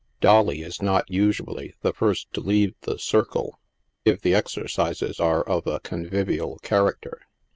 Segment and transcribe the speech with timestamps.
[0.19, 3.59] "Dolly' 7 is not, usually, the first to leave the circle,
[4.03, 7.21] if the exercises are of a convivial character.